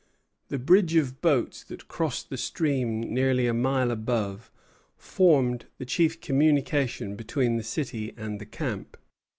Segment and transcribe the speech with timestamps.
[0.47, 4.49] The bridge of boats that crossed the stream nearly a mile above,
[4.97, 8.97] formed the chief communication between the city and the camp.